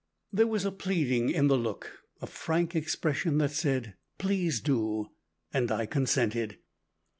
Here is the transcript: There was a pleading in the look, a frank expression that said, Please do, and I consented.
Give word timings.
There 0.33 0.47
was 0.47 0.65
a 0.65 0.71
pleading 0.71 1.29
in 1.29 1.45
the 1.45 1.55
look, 1.59 2.01
a 2.23 2.25
frank 2.25 2.75
expression 2.75 3.37
that 3.37 3.51
said, 3.51 3.93
Please 4.17 4.59
do, 4.59 5.11
and 5.53 5.71
I 5.71 5.85
consented. 5.85 6.57